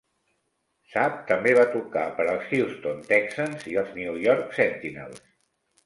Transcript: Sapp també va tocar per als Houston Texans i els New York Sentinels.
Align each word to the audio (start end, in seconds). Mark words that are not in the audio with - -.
Sapp 0.93 1.19
també 1.31 1.53
va 1.59 1.67
tocar 1.75 2.07
per 2.21 2.27
als 2.33 2.49
Houston 2.59 3.07
Texans 3.13 3.71
i 3.75 3.79
els 3.85 3.97
New 4.03 4.21
York 4.27 4.61
Sentinels. 4.63 5.27